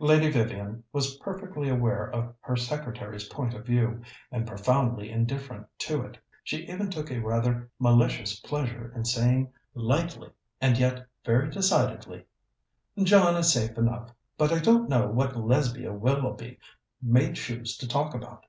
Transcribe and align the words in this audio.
Lady 0.00 0.30
Vivian 0.30 0.82
was 0.94 1.18
perfectly 1.18 1.68
aware 1.68 2.10
of 2.10 2.34
her 2.40 2.56
secretary's 2.56 3.28
point 3.28 3.52
of 3.52 3.66
view, 3.66 4.00
and 4.32 4.46
profoundly 4.46 5.10
indifferent 5.10 5.66
to 5.78 6.00
it. 6.00 6.16
She 6.42 6.64
even 6.64 6.88
took 6.88 7.10
a 7.10 7.18
rather 7.18 7.68
malicious 7.78 8.40
pleasure 8.40 8.90
in 8.96 9.04
saying 9.04 9.52
lightly 9.74 10.30
and 10.58 10.78
yet 10.78 11.06
very 11.22 11.50
decidedly: 11.50 12.24
"John 13.02 13.36
is 13.36 13.52
safe 13.52 13.76
enough, 13.76 14.08
but 14.38 14.52
I 14.54 14.58
don't 14.60 14.88
know 14.88 15.06
what 15.08 15.36
Lesbia 15.36 15.92
Willoughby 15.92 16.58
may 17.02 17.34
choose 17.34 17.76
to 17.76 17.86
talk 17.86 18.14
about. 18.14 18.46